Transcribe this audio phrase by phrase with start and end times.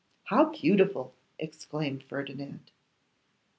[0.23, 2.71] 'How beautiful!' exclaimed Ferdinand.